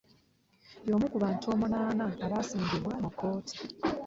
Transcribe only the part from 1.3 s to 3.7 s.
omunaana abaasimbibwa mu kkooti